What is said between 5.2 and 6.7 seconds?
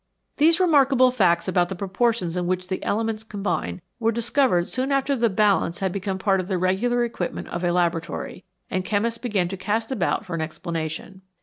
balance had become part of the